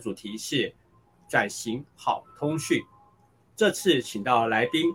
[0.00, 0.74] 主题是
[1.28, 2.82] 转型好通讯。
[3.56, 4.90] 这次请到来宾，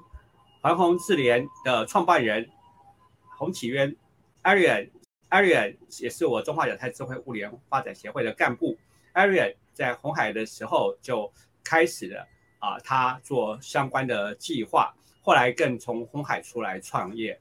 [0.62, 2.50] 环宏智联的创办人
[3.38, 3.96] 洪启渊
[4.44, 8.78] Arian，Arian 也是我中华亚太智慧物联发展协会的干部。
[9.14, 11.32] Arian 在红海的时候就
[11.64, 12.28] 开始了
[12.60, 17.40] 啊，他做相关的计划，后来更从红海出来创业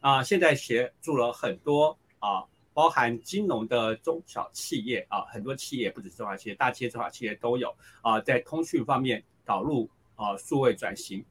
[0.00, 2.44] 啊，现在协助了很多啊。
[2.72, 11.24] 包含金融的中小企业啊，很多企业不止中小企业，大企业、中小企业都有啊，在通讯方面导入啊数位转型。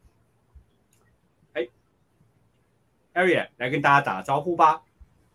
[1.54, 1.68] 哎
[3.14, 4.82] ，Arian 来跟大家打个招呼吧。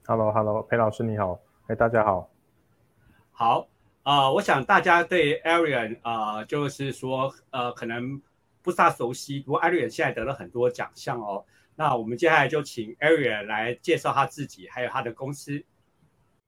[0.07, 1.41] Hello，Hello，裴老师你好。
[1.69, 2.31] 哎，大家好。
[3.33, 3.67] 好
[4.03, 8.21] 啊，我想大家对 Arian 啊，就是说呃，可能
[8.63, 9.41] 不大熟悉。
[9.41, 11.45] 不过 Arian 现在得了很多奖项哦。
[11.75, 15.65] 那我们接下来就请 Arian 来介绍他自己，还有他的公司。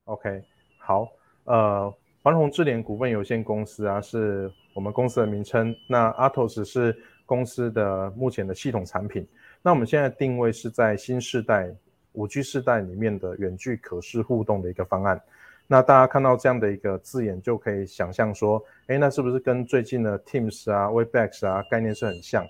[0.06, 0.40] OK，
[0.78, 1.08] 好，
[1.46, 5.74] 呃，环宏智联股份有限公司啊，是我们公司的名称。
[5.88, 9.26] 那 Atos 是公司的目前的系统产品。
[9.62, 11.74] 那我们现在定位是在新世代
[12.12, 15.20] 五 G 世代里面的远距可视互动的一个方案。
[15.66, 22.46] 那大家看到这样的一个字眼，就可以想象说，哎，那是不是跟最近的 Teams 啊、Webex 啊概念是很像？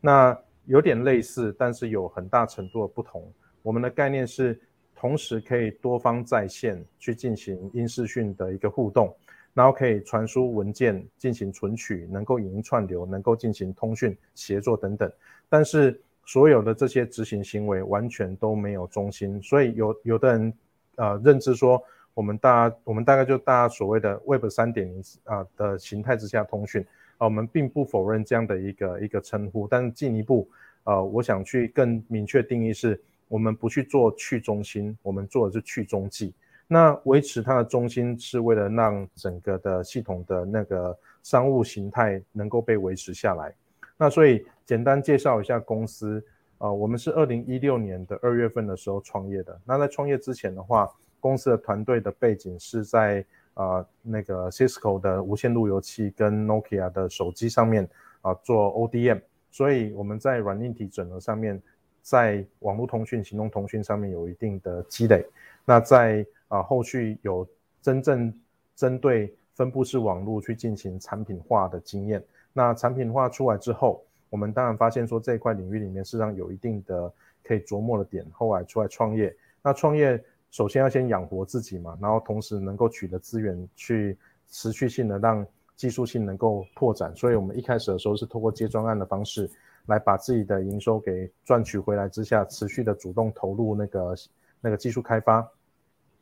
[0.00, 3.32] 那有点类似，但是有很大程度的不同。
[3.62, 4.60] 我们的概念是。
[5.00, 9.10] 同时可以多方在线去进行音视讯的一个互动，
[9.54, 15.10] 然后可以传输文件进行存取，能够影音串流，能够进行通讯协作等等。
[15.48, 20.52] 但是所有的这些执行行为完全都没有中心，所以有有的人
[20.96, 26.84] 呃认知说，我们大我们大概就大家所谓的 Web 三点零啊的形态之下通讯
[27.16, 30.46] 啊，我们并不否认这样的一个一个称呼，但是进一步
[30.84, 33.00] 呃，我想去更明确定义是。
[33.30, 36.34] 我们不去做去中心，我们做的是去中继。
[36.66, 43.54] 那维持它的中心是为了让整个的系统的那个商务形态能够被维持下来。
[43.96, 46.20] 那所以简单介绍一下公司，
[46.58, 49.56] 呃，我们是二零一六年的二月份的时候创业的。
[49.64, 50.90] 那在创业之前的话，
[51.20, 53.24] 公司的团队的背景是在
[53.54, 57.88] 呃那个 Cisco 的无线路由器跟 Nokia 的手机上面
[58.22, 59.20] 啊做 ODM，
[59.52, 61.62] 所以我们在软硬体整合上面。
[62.02, 65.24] 在网络通讯、行动通讯上面有一定的积累，
[65.64, 67.46] 那在啊后续有
[67.82, 68.32] 真正
[68.74, 72.22] 针对分布式网络去进行产品化的经验。
[72.52, 77.12] 那产品化出来之后，我们当然发现说这一块领域里面实际上有一定的
[77.44, 78.26] 可以琢磨的点。
[78.32, 84.16] 后来出来创业，那创业首先要先养活自己嘛，然后同时能够取得资源去
[84.48, 85.46] 持续性的让
[85.76, 87.14] 技术性能够拓展。
[87.14, 89.48] 所以我们一开始的时候是通过接专案的方式。
[89.86, 94.14] 来把自己的营收给赚取回来之下，持续的主动投入那个
[94.60, 95.46] 那个技术开发，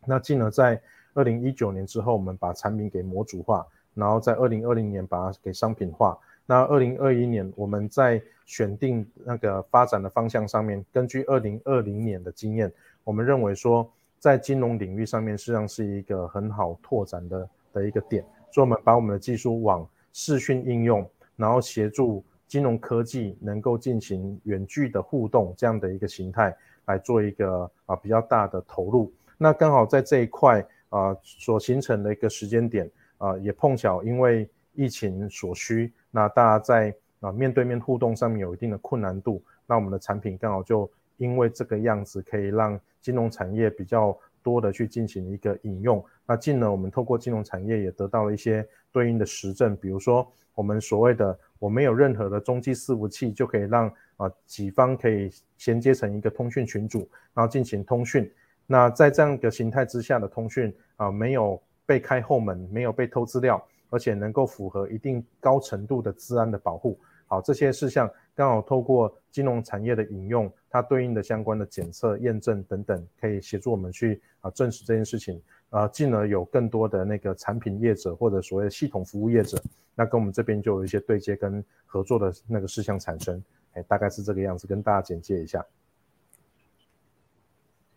[0.07, 0.81] 那进而在
[1.15, 6.19] 二零一九年之后，我们把产品给模组化，然后在二零二零年把它给商品化。
[6.47, 12.73] 那二零二一年我们在选定那个发展的方向上面，根据二零二零年的经验，
[13.05, 13.87] 我们认为说
[14.19, 22.25] 在金融领域上面实际上是一个很好拓展的的一个点，所以我们把我们的技术往视讯应用，然后协助。
[22.49, 51.39] 金融科技能够进行远距的互动这样的一个形态来做一个啊比较大的投入，那刚好在这一块啊所形成的一个时间点啊也碰巧因为疫情所需，那大家在啊面对面互动上面有一定的困难度，那我们的产品刚好就因为这个样子可以让金融产业比较多的去进行一个引用，那进而我们透过金融产业也得到了一些对应的实证，比如说我们所谓的。
[51.59, 58.31] 我没有任何的中继伺服器，就可以让啊几方可以衔接成一个通讯群组，然后进行通讯。
[58.67, 66.99] 那在这样一个形态之下的通讯啊，没有被开后门，没有被偷资料，而且能够符合一定高程度的治安的保护。
[67.27, 75.43] 好，这些事项刚好透过金融产业的引用，它对应的相关的检测、验证等等，可以协助我们去啊证实这件事情。
[75.71, 79.63] 啊，进而有更多的那个产品业者或者所谓的系统服务业者，
[79.95, 83.43] 那跟我们这边就有一些对接跟合作的那个事项产生，
[83.75, 85.65] 哎，大概是这个样子，跟大家简介一下。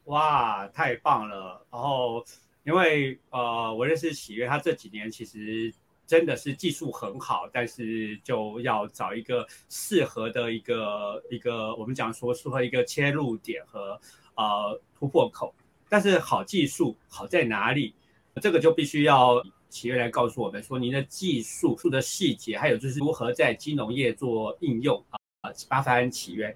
[0.06, 1.65] 哇，太棒了！
[1.71, 2.21] 然后
[2.63, 5.73] 因为呃，我认识喜悦，他这几年其实
[6.06, 13.97] 真的是技术很好，但是就要找一个适合的一个一个我们讲说适合一个切入点和
[14.35, 15.53] 呃突破口。
[15.91, 17.93] 但是好技术好在哪里？
[18.41, 25.03] 这个就必须要企业来告诉我们说，您的技术术的细节，还有就是如何在金融业做应用
[25.41, 25.51] 啊？
[25.69, 26.55] 麻烦企业。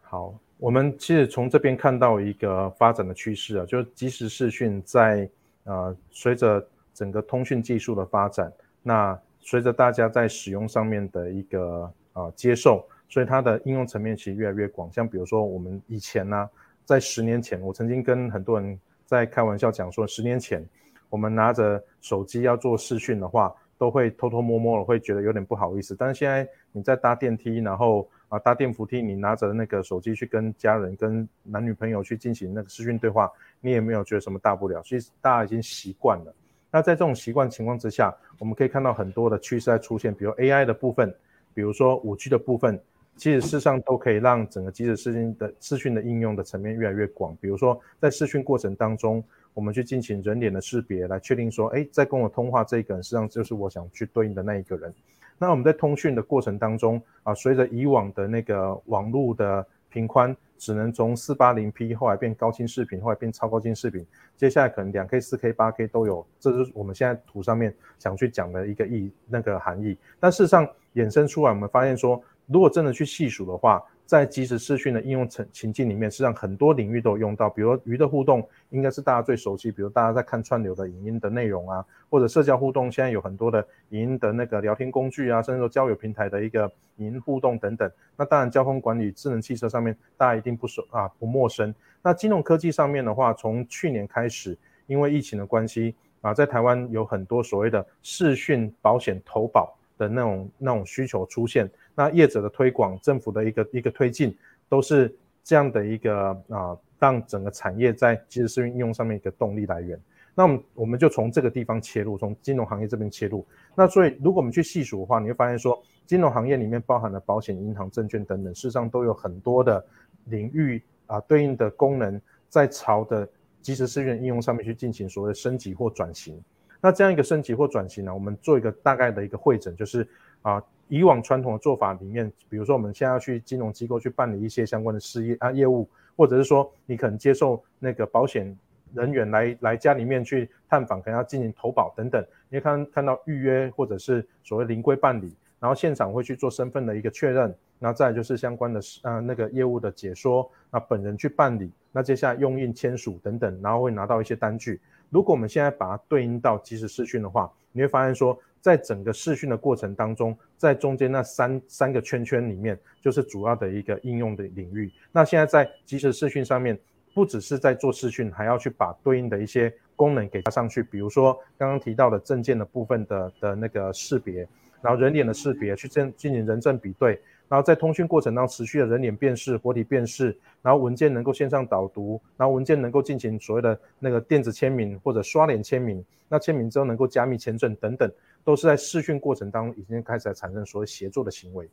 [0.00, 5.30] 好，我们其实从这边看到一个发展的趋势啊，就是即时视讯在
[5.62, 14.92] 呃随着整个通讯技术的发展，那随着大家在使用上面的一个啊接受，所以它的应用层面其实越来越广。
[14.92, 16.50] 像比如说我们以前呢，
[16.90, 18.76] 在十年前，我曾经跟很多人
[19.06, 20.60] 在开玩笑讲说，十年前
[21.08, 25.94] 我们拿着手机要做视讯的话，都会偷偷摸摸的，会觉得有点不好意思。
[25.96, 34.82] 但是现在你在搭电梯，然后啊搭电扶梯，你拿着那个手机去跟家人、跟男女朋友去进行那个视讯对话，你也没有觉得什么大不了。
[34.82, 36.34] 其实大家已经习惯了。
[36.72, 41.14] 那在这种习惯情况之下，我们可以看到很多的趋势在出现，比如 AI 的部分，
[41.54, 42.82] 比如说五 G 的部分，
[43.20, 47.36] 其实事实上都可以让整个即时视讯的视讯的应用的层面越来越广。
[47.38, 49.22] 比如说在视讯过程当中，
[49.52, 54.90] 我们去进行人脸的识别，来确定说，哎，在跟我通话这个人实际上就是我想去对应的那一个人。
[55.36, 60.34] 那我们在通讯的过程当中啊，随着以往的那个网络的频宽。
[60.60, 64.06] 只能从四八零 P 后来变高清视频，后来变超高清视频，
[64.36, 69.96] 接下来可能两 K、四 K、八 K 都有，这是我们现在图上面想去讲的一个意那个含义。
[70.20, 87.88] 但事实上衍生出来，我们发现说，如果真的去细数的话，在即时视讯的应用情情境里面，实际上很多领域都有用到，比如鱼的互动，应该是大家最熟悉，比如大家在看串流的影音的内容啊，或者社交互动，现在有很多的影音的那个聊天工具啊，甚至说交友平台的一个影音互动等等。
[88.16, 91.72] 那当然，交通管理、智能汽车上面，大家一定不熟啊，不陌生。
[92.02, 94.58] 那金融科技上面的话，从去年开始，
[94.88, 101.70] 因为疫情的关系啊，在台湾有很多所谓的视讯保险投保的那种那种需求出现。
[101.94, 104.34] 那业者的推广，政府的一个一个推进，
[104.66, 105.14] 都是
[105.44, 110.00] 这样的一个啊，让整个产业在即时视讯应用上面一个动力来源。
[110.34, 113.46] 那我们我们就从这个地方切入，从金融行业这边切入。
[113.74, 119.84] 那所以如果我们去细数的话，你会发现说，金融行业里面包含了保险、银行、证券等等，事实上都有很多的
[120.26, 122.18] 领域啊，对应的功能
[122.48, 123.28] 在朝的
[123.60, 126.40] 即时视讯应用上面去进行所谓升级或转型。
[126.80, 130.06] 那这样一个升级或转型呢，我们做一个大概的一个会诊，就是
[130.42, 130.62] 啊。
[130.92, 138.58] 以往传统的做法里面，比如说我们现在要去金融机构去办理一些相关的事业啊业务，或者是说你可能接受那个保险
[138.92, 154.80] 人员来来家里面去探访，可能要进行投保等等，你看看到预约或者是所谓临柜办理，然后现场会去做身份的一个确认，那再就是相关的呃那个业务的解说，那本人去办理，那接下来用印签署等等，然后会拿到一些单据。
[155.10, 158.38] 如果我们现在把它对应到即时视讯的话，你会发现说。
[158.62, 164.92] 在整个视讯的过程当中，在中间那三三个圈圈里面，就是主要的一个应用的领域。
[165.10, 166.78] 那现在在即时视讯上面，
[167.14, 174.46] 不只是在做视讯，还要去把对应的一些功能给加上去，比如说刚刚提到的证件的部分的的那个识别，
[174.82, 177.18] 然后人脸的识别，去证进行人证比对。
[177.50, 180.26] 然后在通讯过程当中持续的人脸辨识、活体辨识，
[180.62, 188.08] 然后文件能够线上导读，然后文件能够进行所谓的那个电子签名或者刷脸签名，那签名之后能够加密签证等等，
[188.44, 191.68] 都是在视讯过程当中已经开始产生所谓协作的行为。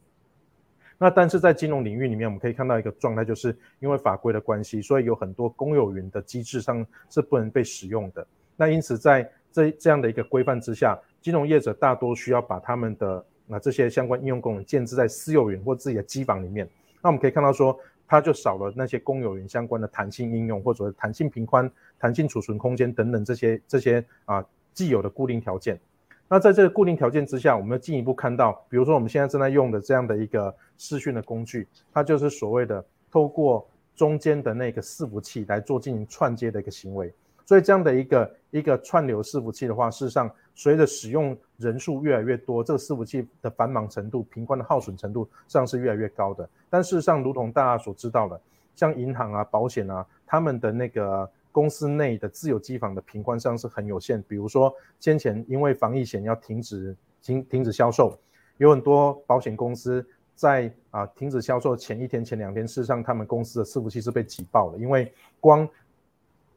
[0.98, 8.26] 那但是在金融领域里面，我们可以看到一个状态，就是因为法规的关系，所以有很多公有云的机制上是不能被使用的。
[8.56, 16.70] 那因此在这这样的一个规范之下，金融业者大多需要把他们的那这些相关应用功能建置在私有云或自己的机房里面，
[17.02, 25.80] 那我们可以看到说，它就少了那些公有云相关的弹性应用，或者弹性频宽、弹性储存空间等等这些这些啊既有的固定条件。
[26.30, 37.14] 那在这个固定条件之下，我们进一步看到，比如说我们现在正在用的这样的一个视讯的工具，它就是所谓的透过中间的那个伺服器来做进行串接的一个行为。
[37.48, 46.48] 所以这样的一个一个串流伺服器的话，事实上随着使用人数越来越多，这个伺服器的繁忙程度、频宽的耗损程度实际上是越来越高的。
[46.70, 48.40] 但事实上，如同大家所知道的，
[48.76, 54.22] 像银行啊、保险啊，他们的那个公司内的自有机房的频宽上是很有限。
[54.28, 58.20] 比如说先前因为防疫险要停止停停止销售，
[58.58, 65.68] 有很多保险公司在啊停止销售前一天、前两天，事实上他们公司的伺服器是被挤爆了，因为光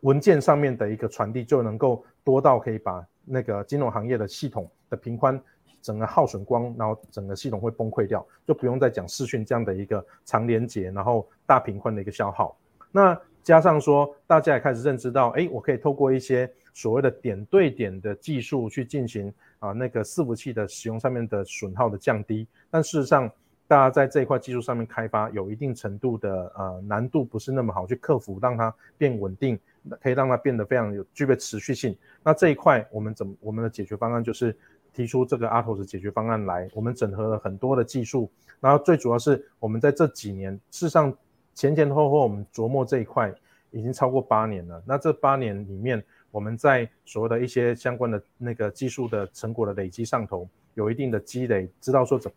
[0.01, 5.41] 文件上面的一个传递就能够多到可以把那个金融行业的系统的频宽
[5.83, 12.57] 整个耗损光，然后整个系统会崩溃掉，就不用再讲视讯这样的一个长连接，然后大频宽的一个消耗。
[12.91, 22.47] 那加上说，大家也开始认知到，哎，我可以透过一些所谓的点对点的技术去进行啊那个伺服器的使用上面的损耗的降低。
[22.71, 23.31] 但事实上，
[23.71, 29.57] 大家在这一块技术上面开发有一定程度的呃难度，不是那么好去克服，让它变稳定。
[29.99, 31.97] 可以让它变得非常有具备持续性。
[32.23, 34.55] 那这一块我们怎么我们的解决方案就是
[34.93, 36.69] 提出这个阿头的解决方案来。
[36.75, 41.17] 我们整合了很多的技术，然后最主要是我们在这几年，事实上
[41.55, 43.33] 前前后后我们琢磨这一块
[43.71, 44.83] 已经超过八年了。
[44.85, 52.31] 那这八年里面，我们在所谓的一些相关的那个技术的成果的累积上头，有一定的积累，知道说怎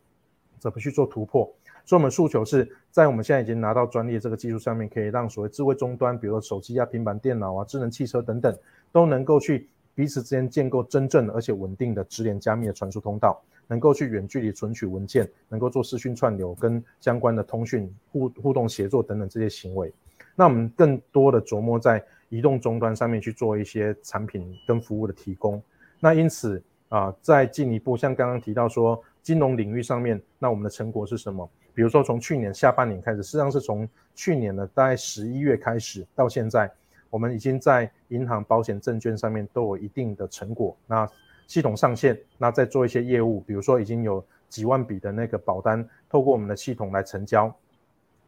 [0.64, 1.44] 怎么去做突破。
[1.86, 8.58] 所以，我们诉求是在我们现在已经拿到专利这个技术上面，可以让所谓智慧终端，比如说手机啊、平板电脑啊、智能汽车等等，
[8.90, 19.94] 都能够去彼此之间建构真正而且稳定的直连加密的传输通道，能够去远距离存取文件，能够做视讯串流跟相关的通讯互互动协作等等这些行为。
[20.36, 25.62] 那我们更多的琢磨在移动终端上面去做一些产品跟服务的提供。
[26.00, 31.50] 那因此啊，再进一步，像刚刚提到说金融领域上面，那我们的成果是什么？
[31.74, 36.72] 比如说从去年下半年开始，实际上是从去年的大概十一月开始到现在，
[37.10, 40.78] 我们已经在银行、保险、证券上面都有一定的成果。
[40.86, 41.10] 那
[41.48, 47.52] 系统上线，那再做一些业务，比如说已经有几万笔的那个保单透过我们的系统来成交。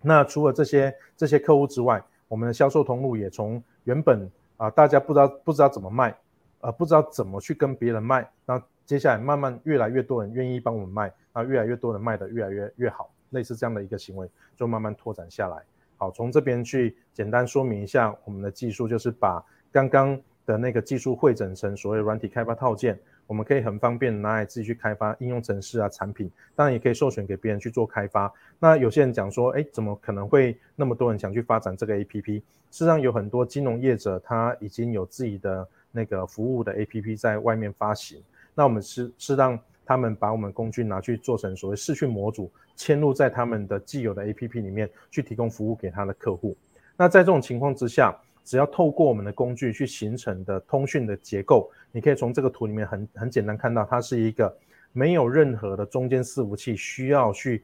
[0.01, 6.15] 那除了这些这些客户之外，我们的销售通路也从原本啊大家不知道不知道怎么卖，
[6.61, 15.57] 呃不知道怎么去跟别人卖，那接下来慢慢越来越多人愿意帮我们卖，那越来越多人卖的越来越越好，类似这样的一个行为就慢慢拓展下来。
[15.97, 22.99] 好，从这边去简单说明一下我们的技术，就是把刚刚的那个技术汇整成所谓软体开发套件。
[23.27, 28.31] 我们可以很方便拿来自己去开发应用程式啊产品，当然也可以授权给别人去做开发。
[28.59, 32.35] 那有些人讲说，哎，怎么可能会那么多人想去发展这个 APP？
[32.35, 38.21] 事实上有很多金融业者他已经有自己的那个服务的 APP 在外面发行。
[38.55, 46.57] 那我们是是让他们把我们工具拿去做成所谓视讯模组，嵌入在他们的既有的 APP 里面去提供服务给他的客户。
[46.97, 54.55] 那在这种情况之下，只要透过我们的工具去形成的通讯的结构，你可以从这个图里面很很简单看到，它是一个
[54.93, 57.63] 没有任何的中间伺服器需要去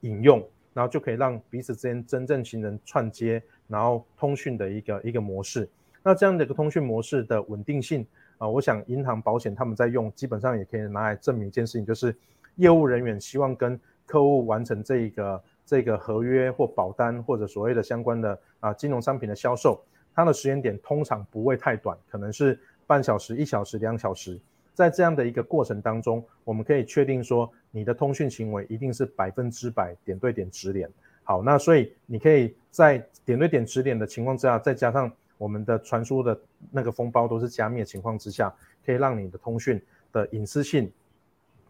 [0.00, 0.42] 引用，
[0.72, 5.68] 然后就可以让彼此之间真正形成串接，然后通讯的一个一个模式。
[6.02, 8.06] 那这样的一个通讯模式的稳定性
[8.40, 12.16] 啊，我想银行、保险他们在用，基本上也可以拿来证明一件事情，就是
[12.56, 19.78] 业务人员希望跟客户完成这一个这个合约或保单或者所谓的相关的啊金融商品的销售。
[20.14, 24.40] 它的时间点通常不会太短，可能是半小时、一小时、两小时。
[24.72, 30.90] 在这样的一个过程当中，我们可以确定说，你的通讯行为一定是百分之百点对点直连。
[31.22, 36.38] 好，那所以你可以在点对点直连的情况之下，再加上我们的传输的
[36.70, 38.54] 那个封包都是加密的情况之下，
[38.84, 39.80] 可以让你的通讯
[40.12, 40.92] 的隐私性、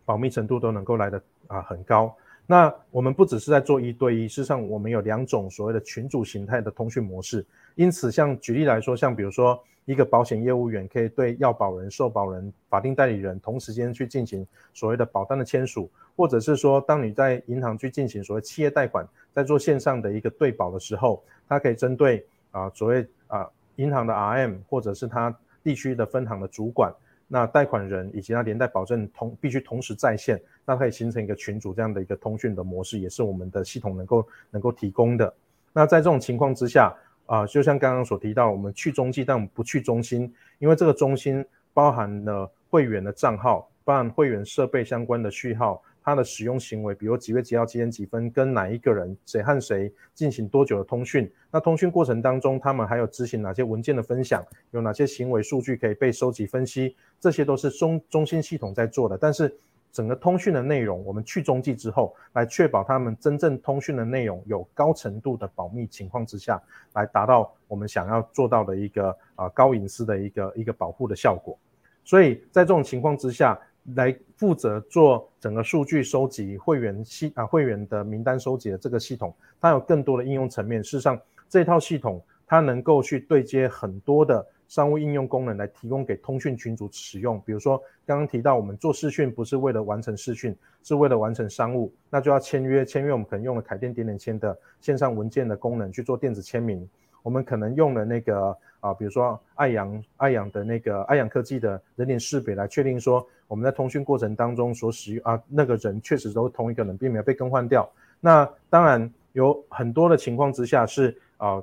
[0.05, 2.13] 保密程度都能够来的啊很高。
[2.49, 7.47] 那我们不只是在做一对一，事实上我们有两种所谓的群组形态的通讯模式。
[7.77, 23.49] 因此，像举例来说，像比如说一个保险业务员可以对要保人、受保人、法定代理人同时间去进行所谓的保单的签署，或者是说，当你在银行去进行所谓企业贷款，在做线上的一个对保的时候，它可以针对啊所谓啊
[23.81, 26.93] 银行的 RM 或者是它地区的分行的主管。
[27.33, 35.33] 那贷款人以及他连带保证同必须同时在线，那可以形成一个群组这样的一个通讯的模式，也是我们的系统能够能够提供的。
[35.73, 36.93] 那在这种情况之下，
[37.27, 45.81] 啊，就像刚刚所提到，我们去中继，但我们不去中心，因为这个中心包含了会员的账号，包含会员设备相关的序号。
[46.03, 59.19] 它的使用行为，比如几月几号几点几分跟哪一个人谁和谁进行多久的通讯，那通讯过程当中，他们还有执行哪些文件的分享，有哪些行为数据可以被收集分析，这些都是中中心系统在做的。
[59.19, 59.55] 但是
[59.93, 66.61] 整个通讯的内容，我们去中继之后，来确保他们真正通讯的内容有高程度的保密情况之下，
[66.95, 71.59] 来达到我们想要做到的一个啊高隐私的一个一个保护的效果。
[72.05, 73.59] 所以在这种情况之下。
[73.95, 80.83] 来负责做整个数据收集、会员系啊会员的名单收集的这个系统，它有更多的应用层面。
[80.83, 87.41] 事实上，这套系统它能够去对接很多的商务应用功能，来提供给通讯群组使用。
[87.45, 92.85] 比如说，刚刚提到我们做视讯不是为了完成视讯，是为了完成商务，那就要签约。
[92.85, 96.89] 签约我们可能用了凯电点点签的线上文件的功能去做电子签名。
[97.23, 103.27] 我们可能用了那个啊，比如说爱阳爱阳的那个爱阳科技的人脸识别来确定说。
[103.51, 107.91] 我们在通讯过程当中所使用啊，那个人确实都同一个人，并没有被更换掉。
[108.21, 111.61] 那当然有很多的情况之下是啊，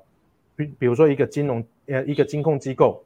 [0.58, 3.02] 比比如说一个金融呃一个金控机构，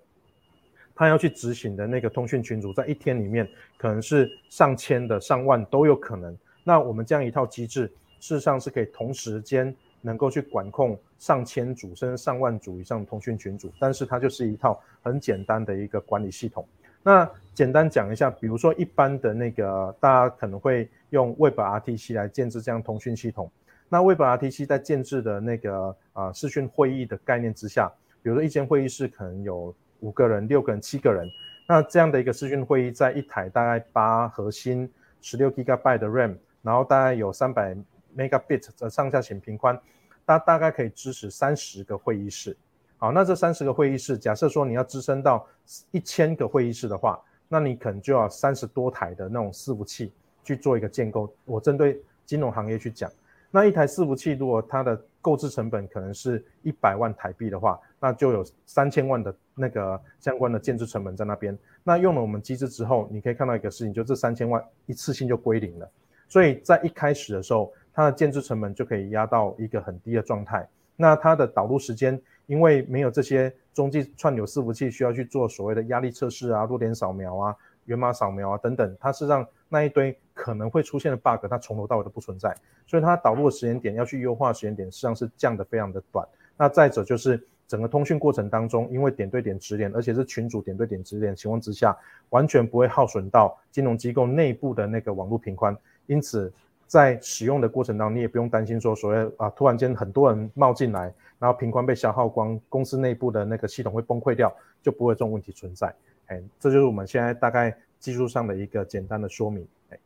[0.96, 6.36] 他要去执行的那个通讯群组，在一天里面可能是上千的、上万都有可能。
[6.64, 7.86] 那我们这样一套机制，
[8.20, 9.72] 事实上是可以同时间
[10.02, 16.68] 能够去管控上千组甚至上万组以上的通讯群组，但是它就是一套很简单的一个管理系统。
[17.04, 23.50] 那简单讲一下，比如说一般的那个，大家可能会用 WebRTC 来建制这样通讯系统。
[23.90, 27.92] 那 WebRTC 在建制的那个啊视讯会议的概念之下，
[28.22, 31.28] 比如说一间会议室可能有五个人、六个人、七个人，
[31.68, 34.90] 那这样的一个视讯会议在一台大概八核心
[35.22, 37.76] 十六 GB 的 RAM，然后大概有三百
[38.18, 39.80] Megabit 的上下显频宽，
[40.26, 42.56] 它大概可以支持三十个会议室。
[42.98, 45.48] 好，那这三十个会议室，假设说你要支撑到
[45.90, 50.12] 一千个会议室的话，那你可能就要三十多台的那种伺服器
[50.44, 51.34] 去做一个建构。
[51.46, 53.12] 我针对金融行业去讲，
[53.50, 61.58] 那一台伺服器如果它的购置成本可能是一百万台币的话，那就有三千万的那个相关的建制成本在那边。
[61.84, 65.90] 那用了我们机制之后，你可以看到一个事情，就这三千万一次性就归零了。
[66.30, 70.68] 所以在一开始的时候，它的建制成本就可以压到一个很低的状态。
[70.96, 72.22] 那它的导入时间。
[72.48, 77.56] 因为没有这些中继串流伺服器需要去做所谓的压力测试啊、弱点扫描啊、
[77.86, 82.54] 源码扫描啊等等，它是让那一堆可能会出现的 bug，它从头到尾都不存在，
[82.88, 86.28] 所以它导入的时间点要去优化时间点，实际上是降的非常的短。
[86.58, 91.98] 那再者就是整个通讯过程当中，因为点对点直连，而且是群组点对点直连情况之下，
[92.32, 96.52] 完全不会耗损到金融机构内部的那个网络频宽，因此。
[96.92, 101.04] 在使用的过程当中，你也不用担心说所谓啊，突然间很多人冒进来，
[101.40, 105.96] 然后频宽被消耗光，公司内部的那个系统会崩溃掉，就不会这种问题存在。
[106.26, 109.66] 哎，这就是我们现在大概技术上的一个简单的说明。
[109.90, 109.98] 哎，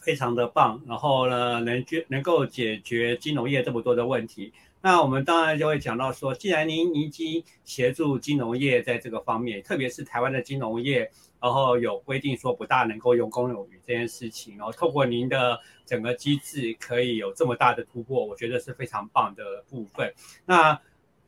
[0.00, 4.52] 非常的棒，然后呢，能决能够解决金融业这么多的问题。
[4.80, 20.14] 那我们当然就会讲到说，既然您已经协助金融业在这个方面，特别是台湾的金融业，然后有规定说不大能够用公有云这件事情，然后透过您的整个机制可以有这么大的突破，我觉得是非常棒的部分。
[20.46, 20.80] 那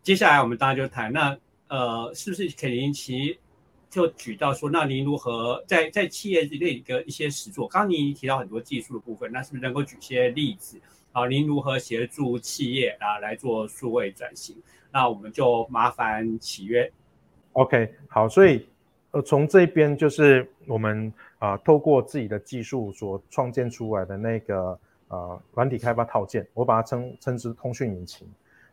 [0.02, 1.36] 接下来我们当然就谈，那
[1.68, 3.38] 呃，是不是肯林奇
[3.90, 7.66] 就举到说，那您如何在在企业的一个一些实作？
[7.66, 10.80] 刚刚您提到很多技术的部分，那是不是能够举些例子？
[11.12, 14.56] 好，您如何协助企业啊来做数位转型？
[14.92, 16.88] 那我们就麻烦启约。
[17.54, 18.68] OK，好，所以
[19.10, 28.24] 呃从这边就是我们啊透过自己的技术所创建出来的那个呃软体开发套件，我把它称称之通讯引擎。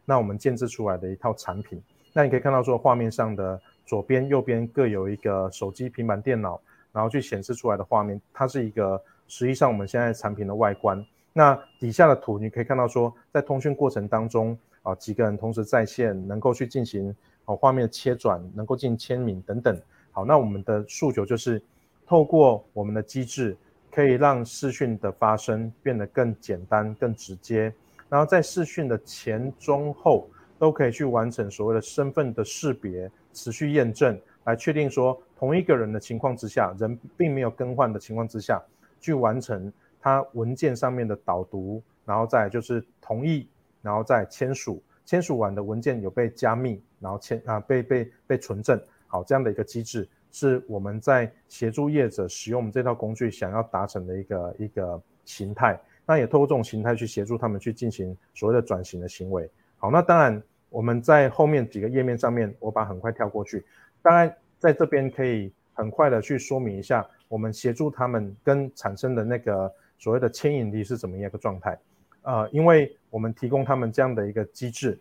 [0.06, 1.82] 那我们建制出来的一套产品，
[2.14, 6.62] 那你可以看到说画面上的左边、右边各有一个手机、平板电脑，
[6.94, 11.04] 然后去显示出来的画面，它是一个实际上我们现在产品的外观。
[11.38, 19.80] 那底下的图你可以看到，说在通讯过程当中啊，几个人同时在线，能够去进行哦画面的切转，能够进行签名等等。
[20.12, 21.62] 好，那我们的诉求就是
[22.08, 23.56] 透过我们的机制，
[23.92, 27.72] 可以让视讯的发生变得更简单、更直接。
[28.10, 38.60] 然后在视讯的前、中、后都可以去完成所谓的身份的识别、持续验证，来确定说同一个人的情况之下，人并没有更换的情况之下
[39.00, 39.72] 去完成。
[40.00, 43.48] 它文件上面的导读，然后再就是同意，
[43.82, 55.80] 然后再签署，签署完的文件有被加密，然后签啊被被被存证，好这样的一个机制是我们在协助业者使用我们这套工具想要达成的一个一个形态。
[56.06, 59.50] 那也透过这种形态去协助他们去进行所谓的转型的行为。
[59.78, 63.66] 好，那当然我们在后面几个页面上面，我把很快跳过去，
[64.02, 69.74] 当然在这边可以很快的去说明一下我们协助他们跟产生的那个。
[69.98, 71.78] 所谓的牵引力是怎么样一个状态？
[72.22, 75.00] 呃，因为我们提供他们这样的一个机制，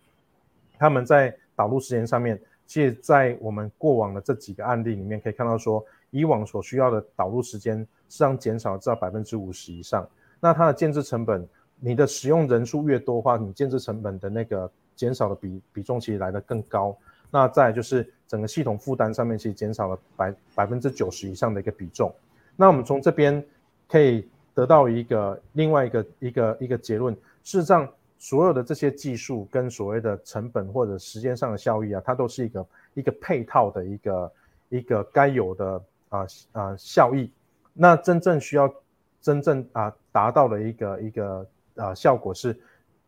[0.79, 10.09] 他们在导入时间上面，其实，在我们过往的这几个案例里面可以看到，说以往所需要的导入时间实际上减少至少百分之五十以上。
[10.39, 11.45] 那它的建制成本，
[11.81, 16.97] 你的使用人数越多的话，你建制成本的那个减少的比比重其实来的更高。
[17.29, 22.15] 那再就是整个系统负担上面，其实减少了百百分之九十以上的一个比重。
[22.55, 23.45] 那我们从这边
[23.89, 24.29] 可以。
[24.57, 27.15] 得到一个另外一个一个一个结论，
[27.45, 34.33] 事实上，所有的这些技术跟所谓的成本或者时间上的效益啊，它都是一个一个配套的一个
[34.71, 37.31] 一个该有的啊啊效益。
[37.75, 38.75] 那真正需要
[39.21, 42.59] 真正啊达到的一个一个啊效果是，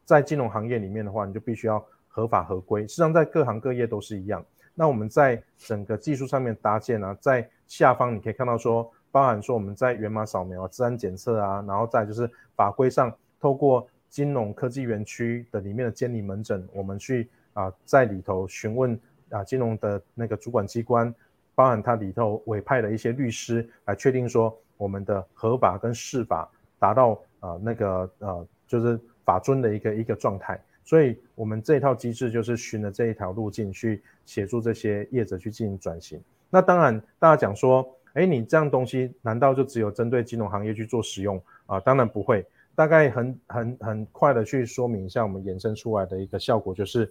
[0.05, 2.83] 在金融行业里面的话，你就必须要合法合规。
[2.83, 4.45] 事实上，在各行各业都是一样。
[4.75, 8.93] 那我们在整个技术上面搭建呢，在下方你可以看到说。
[9.11, 18.99] 包含说我们在源码扫描、治安检测啊，然后再就是法规上，透过金融科技园区的里面的监理门诊，我们去啊在里头询问
[19.31, 21.15] 啊金融的那个主管机关，
[21.55, 36.21] 包含它里头委派的一些律师来确定说我们的合法跟适法达到啊那个呃就是法尊的一个一个状态，所以我们这套机制就是循着这一条路径去协助这些业者去进行转型。
[36.51, 37.91] 那当然大家讲说。
[38.19, 41.79] 哎，你这样东西难道就只有针对金融行业去做使用啊？
[41.79, 47.09] 当然不会，大概很很很快的去说明一下我们延伸出来的一个效果，就是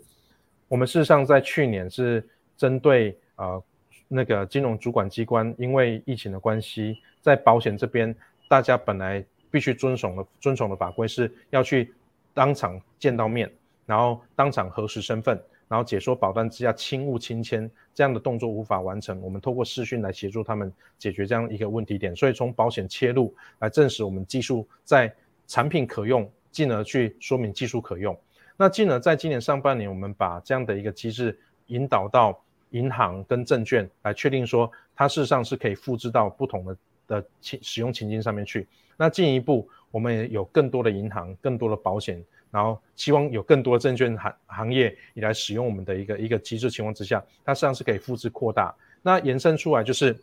[0.67, 3.63] 我们事实上在去年是针对呃
[4.09, 8.13] 那个金融主管机关，因为疫情的关系，在保险这边，
[8.49, 11.93] 大家本来必须遵守的遵守的法规是要去
[12.33, 13.49] 当场见到面，
[13.85, 25.13] 然后当场核实身份，然后解说保单之下轻误轻签这样的动作无法完成，我们透过视讯来协助他们解决这样一个问题点，所以从保险切入来证实我们技术在
[25.45, 28.17] 产品可用，进而去说明技术可用。
[28.55, 32.39] 那进而在今年上半年，我们把这样的一个机制引导到
[32.71, 36.77] 银行跟证券，来确定说它事实上是可以复制到不同的
[37.07, 38.67] 的情使用情境上面去。
[38.97, 42.23] 那进一步，我们也有更多的银行、更多的保险，
[42.57, 48.73] 然后希望有更多证券行行业也来使用我们的一个一个机制情况之下，它实际上是可以复制扩大。
[49.03, 50.17] 那延伸出来就是，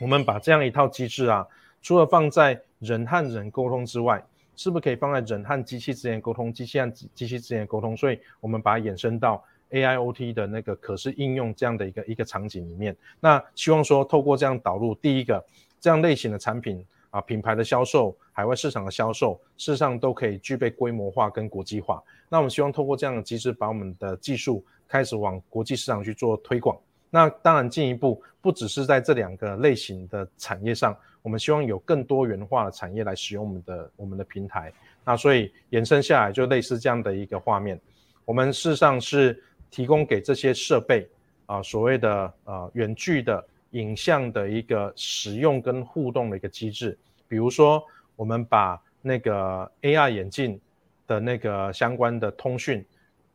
[0.00, 1.46] 我们把这样一套机制啊，
[1.82, 4.24] 除了放在人和人沟通之外，
[4.56, 7.94] 是不是可以放在人和机器之间沟通，机器和机器之间沟通？
[7.94, 12.96] 所以我们把它衍生到 AIoT 的那个可视应用这样的一个一个场景里面。
[13.20, 15.44] 那希望说透过这样导入，第一个
[15.78, 22.02] 这样类型的产品啊，品牌的销售、海外市场的销售，事实上都可以具备规模化跟国际化。
[22.28, 26.78] 那我们希望透过这样的机制，把我们的技术开始往国际市场去做推广。
[27.10, 30.96] 那当然进一步不只是在这两个类型的产业上。
[31.20, 34.72] 我们希望有更多元化的产业来使用我们的我们的平台，
[35.04, 37.78] 那所以延伸下来就类似这样的一个画面。
[38.24, 41.06] 我们事实上是提供给这些设备
[41.44, 46.98] 啊，所谓的呃远距的影像的一个使用跟互动的一个机制。
[47.26, 47.84] 比如说，
[48.16, 50.60] 我们把那个 AR 眼镜
[51.06, 52.84] 的那个相关的通讯，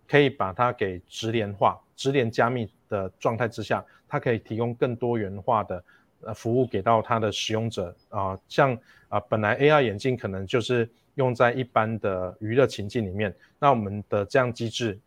[0.08, 5.84] 可以把它给直连化、直连加密的状态之下，它可以提供更多元化的。
[6.26, 8.74] 呃，服务给到它的使用者啊，像
[9.10, 14.98] 啊，本来 AR 眼镜可能就是用在一般的娱乐情境里面，那我们的这样机制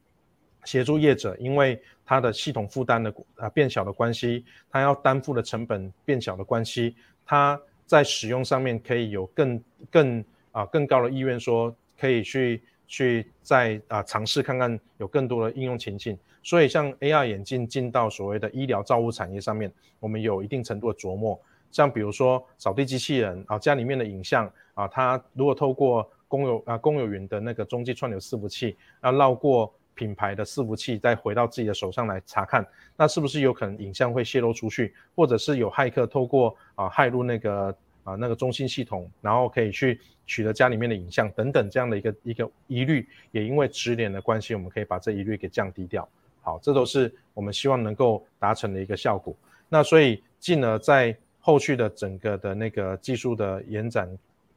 [0.67, 16.19] 协助业者，因为它的系统负担的啊变小的关系，它要担负的成本变小的关系，它在使用上面可以有更更啊更高的意愿，说可以去去再啊尝试看看有更多的应用情境。
[16.43, 21.37] 所以，像 AR 眼镜进到所谓的医疗照护产业上面，我们有一定程度的琢磨。
[21.73, 32.65] 像比如说扫地机器人啊，家里面的影像啊，它如果透过公有啊公有云的那个中继串流伺服器，要绕过品牌的伺服器，再回到自己的手上来查看，
[32.97, 37.77] 那是不是有可能影像会泄露出去，或者是有骇客透过啊骇入那个？
[38.07, 46.09] 啊，那个中心系统，然后可以去取得家里面的影像等等这样的一个一个疑虑，也因为直连的关系，我们可以把这疑虑给降低掉。
[46.41, 49.35] 好，这都是我们希望能够达成的一个效果。
[49.69, 54.09] 那所以进而在后续的整个的那个技术的延展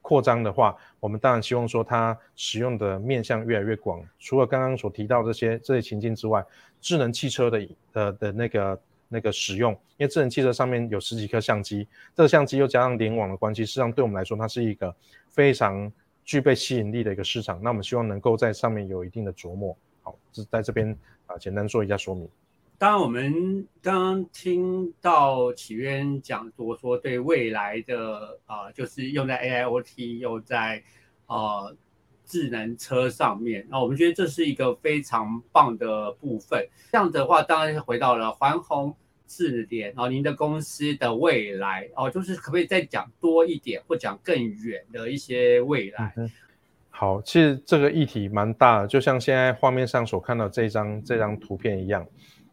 [0.10, 4.04] 扩张的话，我们当然希望说它使用的面向越来越广。
[4.18, 6.44] 除了刚刚所提到这些这些情境之外，
[6.82, 8.82] 智能汽车的呃的那个。
[9.12, 14.96] 那个使用，因为智能汽车上面有十几颗相机，这个相机又加上联网的关系，实际上对我们来说，它是一个
[15.32, 15.92] 非常
[16.24, 17.60] 具备吸引力的一个市场。
[17.64, 19.76] 那我们希望能够在上面有一定的琢磨。
[20.04, 20.96] 好，是在这边
[21.26, 22.30] 啊，简单做一下说明。
[22.80, 30.82] 当然，我们刚刚听到启渊讲多说对未来的啊，就是用在 AIoT 又在
[31.28, 31.76] 呃
[32.24, 36.66] 智能车上面，那我们觉得这是一个非常棒的部分。
[36.90, 38.96] 这样的话，当然是回到了环宏
[39.28, 46.16] 智联哦，您的公司的未来哦，就是可不可以再讲多一点，或讲更远的一些未来？
[46.90, 52.08] 好，其实这个议题蛮大的，就像现在画面上所看到这张这张图片一样。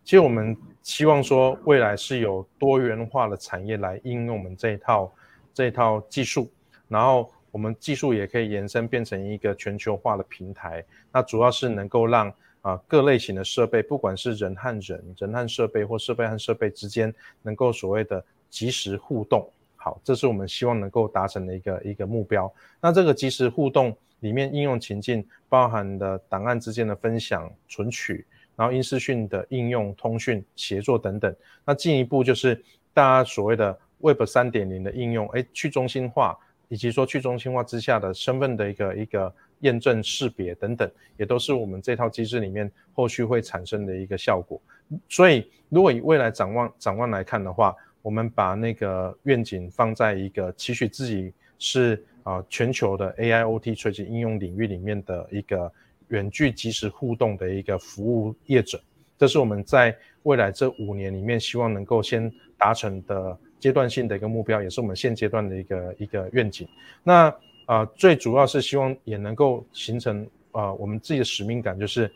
[0.07, 5.13] 其实我们希望说，未来是有多元化的产业来应用我们这一套
[5.53, 6.49] 这一套技术，
[6.89, 7.31] 然后。
[7.53, 19.49] 我们技术也可以延伸变成一个全球化的平台，那主要是能够让啊各类型的设备，不管是人和人、人和设备或设备和设备之间，能够所谓的及时互动。
[19.75, 22.53] 好，这是我们希望能够达成的一个一个目标。
[22.79, 31.33] 那这个即时互动里面应用情境包含的档案之间的分享、存取，然后音视讯的应用、通讯、协作等等。
[31.65, 32.55] 那进一步就是
[32.93, 36.37] 大家所谓的 Web 三点零的应用，哎，去中心化。
[36.69, 44.61] 以及说去中心化之下的身份的一个一个验证识别等等，也都是我们这套机制里面后续会产生的一个效果。
[45.09, 55.73] 所以，如果以未来展望展望来看的话，我们把那个愿景放在一个期许自己是啊全球的 AIoT 垂直应用领域里面的一个
[56.09, 58.81] 远距即时互动的一个服务业者，
[59.19, 63.39] 这是我们在未来这五年里面希望能够先达成的。
[63.59, 66.69] 阶段性的一个目标，也是我们现阶段的一个一个愿景。
[67.03, 72.09] 那啊，最主要是希望也能够形成啊，我们自己的使命感，就是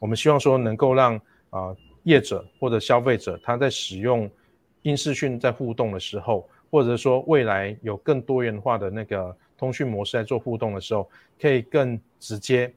[0.00, 1.18] 我们希望说能够让
[1.50, 4.28] 啊业者或者消费者他在使用
[4.82, 11.08] 音视讯在互动的时候，或者说未来有更多元化的那个通讯模式在做互动的时候，
[11.40, 12.70] 可以更直接、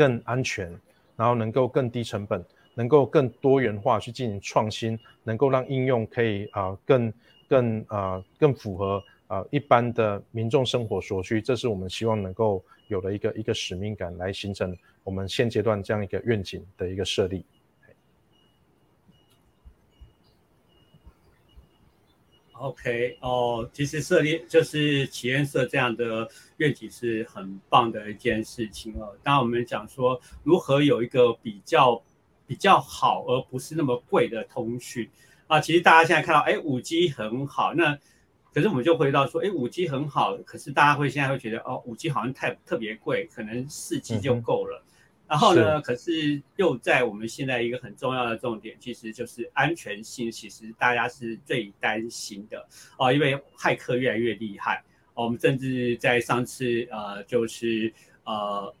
[0.00, 0.66] 更安全，
[1.14, 7.12] 然后能够更低成本，能够更多元化去进行创新，能够让应用可以啊更
[7.46, 17.44] 更啊更符合啊一般的民众生活所需，这是我们希望能够有的一个一个使命感来形成我们现阶段这样一个愿景的一个设立。
[22.60, 29.16] OK，哦，其实设立就是企业社这样的愿景是很棒的一件事情哦。
[29.22, 32.02] 当我们讲说如何有一个比较
[32.46, 35.08] 比较好而不是那么贵的通讯
[35.46, 37.98] 啊，其实大家现在看到，哎，五 G 很好，那
[38.52, 44.84] 可是我们就回到说，哎，五 G 很好，可是大家会现在会觉得，哦，五 G 好像太特别贵，可能四 G 就够了。
[45.30, 45.80] 然后呢？
[45.80, 50.28] 可是又在我们现在一个很重要的重点，其实就是安全性。
[50.28, 52.66] 其实大家是最担心的
[52.98, 54.82] 哦，因为骇客越来越厉害。
[55.14, 58.74] 我们甚至在上次呃，就是呃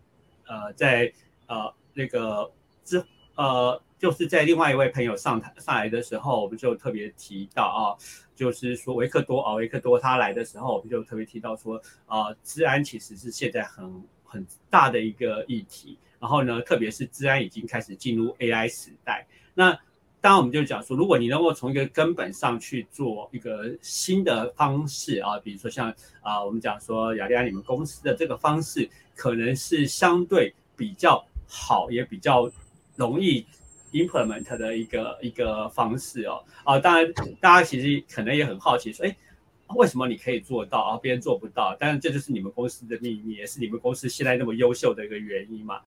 [0.44, 1.12] 呃，在
[1.46, 2.50] 呃那个
[2.84, 3.00] 之
[3.36, 7.94] 呃，就是在另外一位朋友上台上来的时候，我们就特别提到啊，
[8.34, 15.96] 就是说维克多啊，维克多他来的时候，我们就特别提到说啊，治安其实是现在很很大的一个议题。
[16.20, 19.72] 然后呢，特别是治安已经开始进入 AI 时代，那
[20.20, 32.52] 当然我们就讲说，如果你能够从一个根本上去做一个新的方式啊，比如说像啊，我们讲说雅利安你们公司的这个方式，可能是相对比较好，也比较
[32.96, 33.46] 容易
[33.92, 36.44] implement 的一个一个方式哦。
[36.64, 39.16] 啊，当然大家其实可能也很好奇说，哎，
[39.76, 41.76] 为什么你可以做到啊，别人做不到？
[41.78, 45.80] 但是这就是你们公司的秘密，也是你们公司现在那么优秀的一个原因嘛。